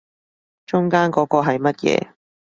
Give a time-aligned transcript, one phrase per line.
[0.65, 2.13] 中間嗰個係乜嘢